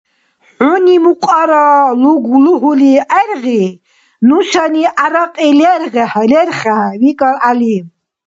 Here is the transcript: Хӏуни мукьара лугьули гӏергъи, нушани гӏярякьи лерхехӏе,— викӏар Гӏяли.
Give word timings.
Хӏуни 0.55 0.95
мукьара 1.03 1.65
лугьули 2.01 2.93
гӏергъи, 3.09 3.65
нушани 4.27 4.83
гӏярякьи 4.95 5.51
лерхехӏе,— 5.59 6.79
викӏар 7.01 7.35
Гӏяли. 7.41 7.75